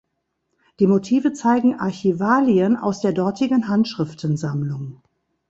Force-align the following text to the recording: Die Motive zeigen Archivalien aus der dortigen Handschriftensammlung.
Die 0.79 0.87
Motive 0.87 1.31
zeigen 1.31 1.79
Archivalien 1.79 2.75
aus 2.75 3.01
der 3.01 3.13
dortigen 3.13 3.67
Handschriftensammlung. 3.67 5.03